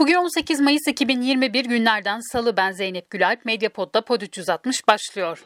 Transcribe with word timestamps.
Bugün 0.00 0.14
18 0.14 0.60
Mayıs 0.60 0.88
2021 0.88 1.64
günlerden 1.64 2.20
salı 2.20 2.56
ben 2.56 2.72
Zeynep 2.72 3.10
Gülalp. 3.10 3.44
Medyapod'da 3.44 4.04
Pod 4.04 4.20
360 4.20 4.88
başlıyor. 4.88 5.44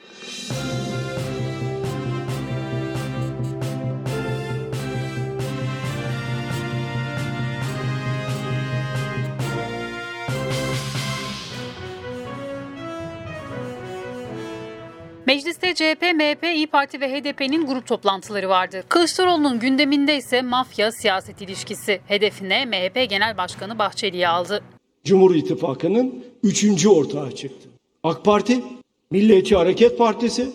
Mecliste 15.27 15.75
CHP, 15.75 16.03
MHP, 16.03 16.45
İyi 16.55 16.67
Parti 16.67 17.01
ve 17.01 17.09
HDP'nin 17.09 17.67
grup 17.67 17.87
toplantıları 17.87 18.49
vardı. 18.49 18.85
Kılıçdaroğlu'nun 18.89 19.59
gündeminde 19.59 20.17
ise 20.17 20.43
mafya 20.43 20.93
siyaset 20.93 21.43
ilişkisi. 21.43 22.01
Hedefine 22.07 22.65
MHP 22.65 23.11
Genel 23.11 23.37
Başkanı 23.37 23.79
Bahçeli'yi 23.79 24.29
aldı. 24.29 24.63
Cumhur 25.05 25.35
İttifakı'nın 25.35 26.25
üçüncü 26.43 26.89
ortağı 26.89 27.33
çıktı. 27.33 27.69
AK 28.03 28.25
Parti, 28.25 28.63
Milliyetçi 29.11 29.57
Hareket 29.57 29.99
Partisi 29.99 30.47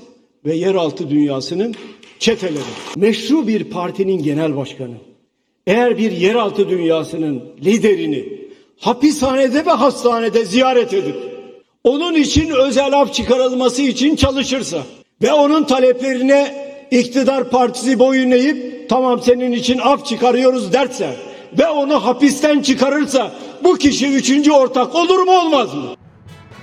ve 0.45 0.55
yeraltı 0.55 1.09
dünyasının 1.09 1.75
çeteleri. 2.19 2.63
Meşru 2.95 3.47
bir 3.47 3.63
partinin 3.63 4.23
genel 4.23 4.55
başkanı. 4.55 4.95
Eğer 5.67 5.97
bir 5.97 6.11
yeraltı 6.11 6.69
dünyasının 6.69 7.43
liderini 7.65 8.25
hapishanede 8.79 9.65
ve 9.65 9.71
hastanede 9.71 10.45
ziyaret 10.45 10.93
edip 10.93 11.28
onun 11.83 12.13
için 12.13 12.49
özel 12.49 12.93
af 12.93 13.13
çıkarılması 13.13 13.81
için 13.81 14.15
çalışırsa 14.15 14.77
ve 15.21 15.33
onun 15.33 15.63
taleplerine 15.63 16.69
iktidar 16.91 17.49
partisi 17.49 17.99
boyun 17.99 18.31
eğip 18.31 18.89
tamam 18.89 19.21
senin 19.21 19.51
için 19.51 19.77
af 19.77 20.05
çıkarıyoruz 20.05 20.73
derse 20.73 21.15
ve 21.59 21.67
onu 21.67 22.05
hapisten 22.05 22.61
çıkarırsa 22.61 23.31
bu 23.63 23.77
kişi 23.77 24.07
üçüncü 24.13 24.51
ortak 24.51 24.95
olur 24.95 25.19
mu 25.19 25.31
olmaz 25.31 25.73
mı? 25.73 25.95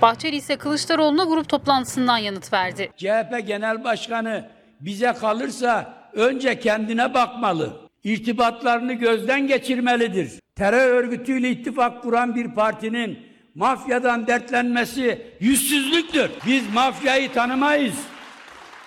Bahçeli 0.02 0.37
ise 0.37 0.57
Kılıçdaroğlu'na 0.57 1.24
grup 1.24 1.48
toplantısından 1.48 2.19
yanıt 2.19 2.52
verdi. 2.52 2.91
CHP 2.96 3.46
Genel 3.46 3.85
Başkanı 3.85 4.45
bize 4.80 5.13
kalırsa 5.13 5.95
önce 6.13 6.60
kendine 6.60 7.15
bakmalı. 7.15 7.71
İrtibatlarını 8.04 8.93
gözden 8.93 9.46
geçirmelidir. 9.46 10.30
Terör 10.57 10.91
örgütüyle 10.91 11.51
ittifak 11.51 12.02
kuran 12.02 12.35
bir 12.35 12.54
partinin 12.54 13.19
mafyadan 13.57 14.26
dertlenmesi 14.26 15.23
yüzsüzlüktür. 15.40 16.30
Biz 16.46 16.74
mafyayı 16.74 17.32
tanımayız. 17.32 17.95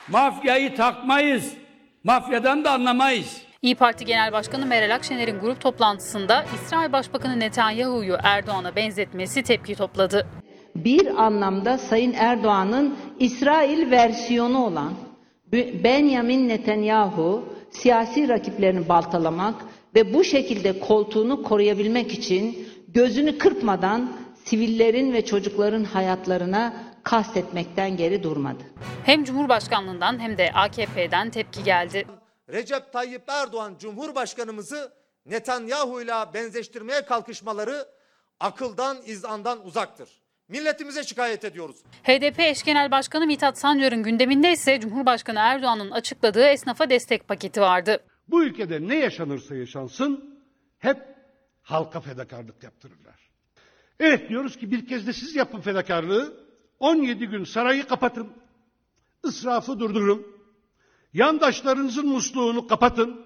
Mafyayı 0.08 0.76
takmayız. 0.76 1.54
Mafyadan 2.04 2.64
da 2.64 2.72
anlamayız. 2.72 3.42
İyi 3.62 3.76
Parti 3.76 4.06
Genel 4.06 4.32
Başkanı 4.32 4.66
Meral 4.66 4.96
Akşener'in 4.96 5.40
grup 5.40 5.62
toplantısında 5.62 6.46
İsrail 6.56 6.92
Başbakanı 6.92 7.40
Netanyahu'yu 7.40 8.18
Erdoğan'a 8.24 8.76
benzetmesi 8.76 9.44
tepki 9.44 9.76
topladı. 9.76 10.28
bir 10.76 11.24
anlamda 11.24 11.78
Sayın 11.78 12.14
Erdoğan'ın 12.14 12.96
İsrail 13.20 13.92
versiyonu 13.92 14.66
olan 14.66 14.94
Benjamin 15.84 16.50
Netanyahu 16.50 17.54
siyasi 17.72 18.30
rakiplerini 18.30 18.90
baltalamak 18.90 19.56
ve 19.96 20.14
bu 20.14 20.24
şekilde 20.24 20.80
koltuğunu 20.80 21.44
koruyabilmek 21.44 22.12
için 22.12 22.68
gözünü 22.88 23.38
kırpmadan 23.38 24.12
sivillerin 24.46 25.14
ve 25.14 25.26
çocukların 25.26 25.84
hayatlarına 25.84 26.74
kastetmekten 27.04 27.98
geri 27.98 28.24
durmadı. 28.24 28.64
Hem 29.06 29.24
Cumhurbaşkanlığından 29.24 30.20
hem 30.20 30.38
de 30.38 30.52
AKP'den 30.54 31.30
tepki 31.30 31.64
geldi. 31.64 32.06
Recep 32.50 32.94
Tayyip 32.94 33.24
Erdoğan 33.28 33.76
Cumhurbaşkanımızı 33.80 34.94
Netanyahu 35.26 36.02
ile 36.02 36.14
benzeştirmeye 36.34 37.06
kalkışmaları 37.06 37.86
akıldan, 38.40 38.98
izandan 39.06 39.66
uzaktır. 39.66 40.10
Milletimize 40.48 41.04
şikayet 41.04 41.46
ediyoruz. 41.46 41.76
HDP 42.04 42.40
eş 42.40 42.64
genel 42.64 42.92
başkanı 42.92 43.28
Mithat 43.28 43.58
Sancar'ın 43.58 44.04
gündeminde 44.04 44.52
ise 44.52 44.80
Cumhurbaşkanı 44.80 45.40
Erdoğan'ın 45.40 45.92
açıkladığı 45.92 46.44
esnafa 46.46 46.90
destek 46.90 47.28
paketi 47.28 47.62
vardı. 47.62 48.04
Bu 48.28 48.44
ülkede 48.44 48.88
ne 48.88 48.96
yaşanırsa 48.96 49.56
yaşansın 49.56 50.40
hep 50.80 50.98
halka 51.62 52.02
fedakarlık 52.02 52.64
yaptırırlar. 52.64 53.29
Evet 54.00 54.30
diyoruz 54.30 54.58
ki 54.58 54.72
bir 54.72 54.88
kez 54.88 55.08
de 55.08 55.14
siz 55.14 55.36
yapın 55.36 55.62
fedakarlığı. 55.62 56.34
17 56.80 57.28
gün 57.28 57.44
sarayı 57.44 57.88
kapatın. 57.88 58.28
israfı 59.26 59.80
durdurun. 59.80 60.28
Yandaşlarınızın 61.14 62.08
musluğunu 62.08 62.68
kapatın. 62.68 63.26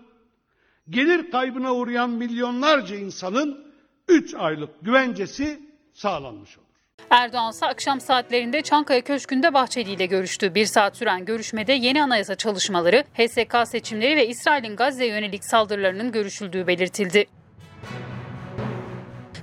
Gelir 0.89 1.31
kaybına 1.31 1.73
uğrayan 1.73 2.09
milyonlarca 2.09 2.95
insanın 2.95 3.73
3 4.07 4.35
aylık 4.35 4.69
güvencesi 4.81 5.59
sağlanmış 5.93 6.57
olur. 6.57 6.67
Erdoğan 7.09 7.51
ise 7.51 7.65
akşam 7.65 8.01
saatlerinde 8.01 8.61
Çankaya 8.61 9.01
Köşkü'nde 9.01 9.53
Bahçeli 9.53 9.91
ile 9.91 10.05
görüştü. 10.05 10.55
Bir 10.55 10.65
saat 10.65 10.97
süren 10.97 11.25
görüşmede 11.25 11.73
yeni 11.73 12.03
anayasa 12.03 12.35
çalışmaları, 12.35 13.03
HSK 13.13 13.67
seçimleri 13.67 14.15
ve 14.15 14.27
İsrail'in 14.27 14.75
Gazze'ye 14.75 15.09
yönelik 15.09 15.45
saldırılarının 15.45 16.11
görüşüldüğü 16.11 16.67
belirtildi. 16.67 17.25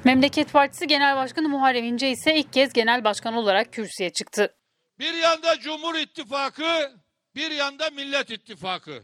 Memleket 0.05 0.53
Partisi 0.53 0.87
Genel 0.87 1.17
Başkanı 1.17 1.49
Muharrem 1.49 1.85
İnce 1.85 2.11
ise 2.11 2.35
ilk 2.35 2.53
kez 2.53 2.73
genel 2.73 3.05
başkan 3.05 3.35
olarak 3.35 3.73
kürsüye 3.73 4.11
çıktı. 4.11 4.55
Bir 4.99 5.15
yanda 5.15 5.61
Cumhur 5.61 5.95
İttifakı, 5.95 6.93
bir 7.35 7.51
yanda 7.51 7.91
Millet 7.91 8.31
İttifakı. 8.31 9.03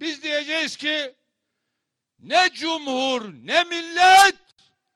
Biz 0.00 0.22
diyeceğiz 0.22 0.76
ki 0.76 1.14
ne 2.18 2.48
cumhur 2.54 3.32
ne 3.44 3.64
millet 3.64 4.36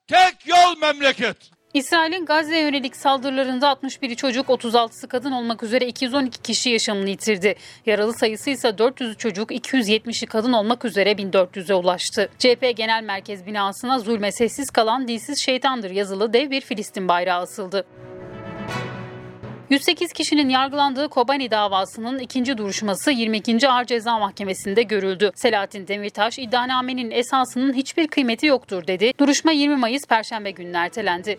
tek 0.06 0.46
yol 0.46 0.78
memleket. 0.78 1.36
İsrail'in 1.74 2.26
Gazze'ye 2.26 2.62
yönelik 2.62 2.96
saldırılarında 2.96 3.66
61'i 3.66 4.16
çocuk, 4.16 4.46
36'sı 4.48 5.08
kadın 5.08 5.32
olmak 5.32 5.62
üzere 5.62 5.86
212 5.86 6.42
kişi 6.42 6.70
yaşamını 6.70 7.08
yitirdi. 7.08 7.54
Yaralı 7.86 8.14
sayısı 8.14 8.50
ise 8.50 8.78
400 8.78 9.16
çocuk, 9.16 9.50
270'i 9.50 10.26
kadın 10.26 10.52
olmak 10.52 10.84
üzere 10.84 11.12
1400'e 11.12 11.74
ulaştı. 11.74 12.28
CHP 12.38 12.76
Genel 12.76 13.02
Merkez 13.02 13.46
binasına 13.46 13.98
zulme 13.98 14.32
sessiz 14.32 14.70
kalan 14.70 15.08
dilsiz 15.08 15.38
şeytandır 15.38 15.90
yazılı 15.90 16.32
dev 16.32 16.50
bir 16.50 16.60
Filistin 16.60 17.08
bayrağı 17.08 17.40
asıldı. 17.40 17.86
108 19.70 20.12
kişinin 20.12 20.48
yargılandığı 20.48 21.08
Kobani 21.08 21.50
davasının 21.50 22.18
ikinci 22.18 22.58
duruşması 22.58 23.10
22. 23.10 23.68
Ağır 23.68 23.84
Ceza 23.84 24.18
Mahkemesi'nde 24.18 24.82
görüldü. 24.82 25.30
Selahattin 25.34 25.88
Demirtaş 25.88 26.38
iddianamenin 26.38 27.10
esasının 27.10 27.72
hiçbir 27.72 28.08
kıymeti 28.08 28.46
yoktur 28.46 28.86
dedi. 28.86 29.12
Duruşma 29.18 29.52
20 29.52 29.76
Mayıs 29.76 30.06
Perşembe 30.06 30.50
gününe 30.50 30.76
ertelendi. 30.76 31.38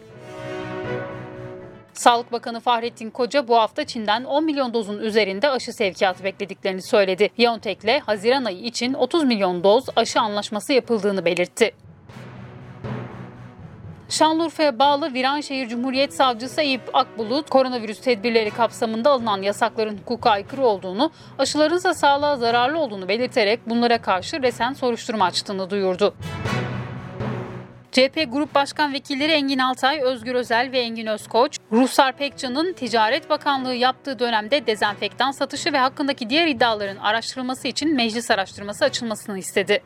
Sağlık 2.02 2.32
Bakanı 2.32 2.60
Fahrettin 2.60 3.10
Koca 3.10 3.48
bu 3.48 3.58
hafta 3.58 3.84
Çin'den 3.84 4.24
10 4.24 4.44
milyon 4.44 4.74
dozun 4.74 5.00
üzerinde 5.00 5.50
aşı 5.50 5.74
sevkiyatı 5.74 6.24
beklediklerini 6.24 6.82
söyledi. 6.82 7.30
BioNTech'le 7.40 8.02
Haziran 8.06 8.46
ayı 8.46 8.60
için 8.60 8.94
30 8.94 9.24
milyon 9.24 9.64
doz 9.64 9.86
aşı 9.96 10.20
anlaşması 10.20 10.74
yapıldığını 10.74 11.26
belirtti. 11.26 11.72
Şanlıurfa'ya 14.10 14.80
bağlı 14.80 15.14
Viranşehir 15.14 15.68
Cumhuriyet 15.70 16.14
Savcısı 16.14 16.62
Eyüp 16.62 16.82
Akbulut, 16.94 17.50
koronavirüs 17.50 18.02
tedbirleri 18.02 18.52
kapsamında 18.52 19.12
alınan 19.12 19.42
yasakların 19.42 19.98
hukuka 19.98 20.30
aykırı 20.30 20.66
olduğunu, 20.66 21.12
aşıların 21.40 21.78
ise 21.78 21.94
sağlığa 21.94 22.38
zararlı 22.38 22.80
olduğunu 22.80 23.08
belirterek 23.08 23.70
bunlara 23.70 24.02
karşı 24.02 24.42
resen 24.42 24.74
soruşturma 24.74 25.26
açtığını 25.26 25.70
duyurdu. 25.70 26.14
CHP 27.92 28.32
Grup 28.32 28.56
Başkan 28.56 28.94
Vekilleri 28.94 29.32
Engin 29.32 29.60
Altay, 29.60 30.02
Özgür 30.02 30.36
Özel 30.36 30.72
ve 30.72 30.80
Engin 30.80 31.08
Özkoç, 31.08 31.58
Ruhsar 31.72 32.18
Pekcan'ın 32.18 32.74
Ticaret 32.74 33.30
Bakanlığı 33.30 33.74
yaptığı 33.74 34.20
dönemde 34.20 34.68
dezenfektan 34.68 35.32
satışı 35.32 35.74
ve 35.74 35.78
hakkındaki 35.78 36.30
diğer 36.30 36.48
iddiaların 36.48 36.98
araştırılması 36.98 37.68
için 37.68 37.96
meclis 37.96 38.32
araştırması 38.32 38.86
açılmasını 38.86 39.38
istedi. 39.38 39.84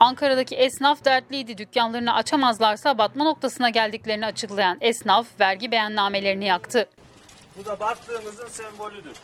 Ankara'daki 0.00 0.56
esnaf 0.56 1.04
dertliydi. 1.04 1.58
Dükkanlarını 1.58 2.14
açamazlarsa 2.14 2.98
batma 2.98 3.24
noktasına 3.24 3.68
geldiklerini 3.68 4.26
açıklayan 4.26 4.78
esnaf 4.80 5.26
vergi 5.40 5.70
beyannamelerini 5.70 6.44
yaktı. 6.44 6.88
Bu 7.58 7.64
da 7.64 7.80
battığımızın 7.80 8.48
sembolüdür. 8.48 9.16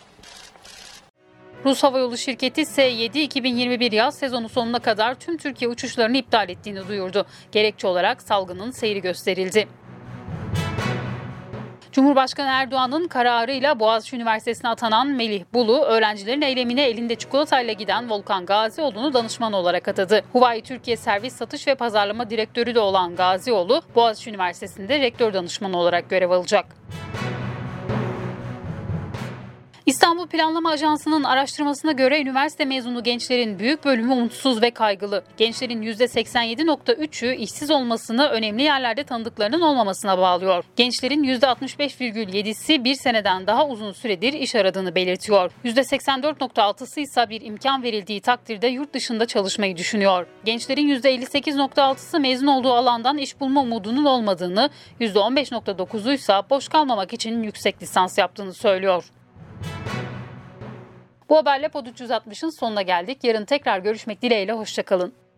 Rus 1.65 1.83
Hava 1.83 1.99
Yolu 1.99 2.17
şirketi 2.17 2.61
S7 2.61 3.19
2021 3.19 3.93
yaz 3.93 4.15
sezonu 4.15 4.49
sonuna 4.49 4.79
kadar 4.79 5.15
tüm 5.15 5.37
Türkiye 5.37 5.71
uçuşlarını 5.71 6.17
iptal 6.17 6.49
ettiğini 6.49 6.89
duyurdu. 6.89 7.27
Gerekçe 7.53 7.87
olarak 7.87 8.23
salgının 8.23 8.71
seyri 8.71 9.01
gösterildi. 9.01 9.69
Cumhurbaşkanı 11.93 12.49
Erdoğan'ın 12.49 13.09
kararıyla 13.09 13.81
Boğaziçi 13.81 14.17
Üniversitesi'ne 14.17 14.71
atanan 14.71 15.09
Melih 15.09 15.45
Bulu, 15.55 15.83
öğrencilerin 15.83 16.43
eylemine 16.43 16.83
elinde 16.83 17.15
çikolatayla 17.15 17.73
giden 17.73 18.11
Volkan 18.11 18.47
Gazioğlu'nu 18.47 19.15
danışman 19.15 19.53
olarak 19.53 19.89
atadı. 19.89 20.23
Huawei 20.33 20.63
Türkiye 20.63 20.97
Servis 20.97 21.35
Satış 21.35 21.67
ve 21.67 21.75
Pazarlama 21.75 22.31
Direktörü 22.31 22.75
de 22.75 22.81
olan 22.81 23.17
Gazioğlu, 23.17 23.83
Boğaziçi 23.95 24.31
Üniversitesi'nde 24.31 25.01
rektör 25.01 25.35
danışmanı 25.35 25.79
olarak 25.79 26.11
görev 26.11 26.31
alacak. 26.31 26.67
İstanbul 30.03 30.27
Planlama 30.27 30.71
Ajansı'nın 30.71 31.25
araştırmasına 31.25 31.93
göre 31.93 32.21
üniversite 32.21 32.65
mezunu 32.65 33.03
gençlerin 33.03 33.59
büyük 33.59 33.85
bölümü 33.85 34.13
umutsuz 34.13 34.63
ve 34.63 34.71
kaygılı. 34.71 35.25
Gençlerin 35.37 35.83
%87.3'ü 35.83 37.35
işsiz 37.35 37.71
olmasını 37.71 38.29
önemli 38.29 38.63
yerlerde 38.63 39.05
tanıdıklarının 39.05 39.61
olmamasına 39.61 40.19
bağlıyor. 40.19 40.65
Gençlerin 40.77 41.25
%65,7'si 41.25 42.85
bir 42.85 42.95
seneden 42.95 43.47
daha 43.47 43.69
uzun 43.69 43.93
süredir 43.93 44.33
iş 44.33 44.55
aradığını 44.55 44.95
belirtiyor. 44.95 45.51
%84.6'sı 45.65 47.01
ise 47.01 47.31
bir 47.31 47.41
imkan 47.41 47.83
verildiği 47.83 48.21
takdirde 48.21 48.67
yurt 48.67 48.95
dışında 48.95 49.27
çalışmayı 49.27 49.77
düşünüyor. 49.77 50.27
Gençlerin 50.45 50.89
%58.6'sı 50.89 52.21
mezun 52.21 52.47
olduğu 52.47 52.73
alandan 52.73 53.19
iş 53.19 53.41
bulma 53.41 53.61
umudunun 53.63 54.05
olmadığını, 54.05 54.71
%15.9'u 55.01 56.13
ise 56.13 56.33
boş 56.51 56.69
kalmamak 56.69 57.13
için 57.13 57.43
yüksek 57.43 57.83
lisans 57.83 58.19
yaptığını 58.19 58.55
söylüyor. 58.55 59.05
Bu 61.33 61.37
haberle 61.37 61.69
Pod 61.69 61.87
360'ın 61.87 62.51
sonuna 62.51 62.83
geldik. 62.83 63.25
Yarın 63.25 63.45
tekrar 63.45 63.79
görüşmek 63.79 64.23
dileğiyle 64.23 64.53
hoşçakalın. 64.53 65.13